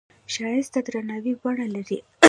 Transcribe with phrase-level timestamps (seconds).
[0.33, 1.99] ښایست د درناوي بڼه لري